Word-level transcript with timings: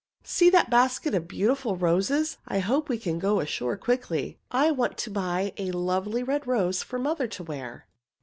"See 0.23 0.49
that 0.49 0.71
basketful 0.71 1.15
of 1.21 1.27
beautiful 1.27 1.77
roses! 1.77 2.39
I 2.47 2.57
hope 2.57 2.89
we 2.89 2.97
can 2.97 3.19
go 3.19 3.39
ashore 3.39 3.77
quickly. 3.77 4.39
I 4.49 4.71
want 4.71 4.97
to 4.97 5.11
buy 5.11 5.53
a 5.57 5.69
lovely 5.69 6.23
red 6.23 6.47
rose 6.47 6.81
for 6.81 6.97
mother 6.97 7.27
to 7.27 7.43
wear." 7.43 7.87